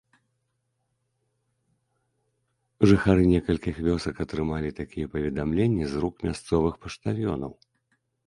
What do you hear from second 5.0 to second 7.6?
паведамленні з рук мясцовых паштальёнаў.